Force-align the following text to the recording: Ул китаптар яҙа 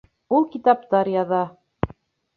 Ул 0.37 0.47
китаптар 0.53 1.13
яҙа 1.19 1.43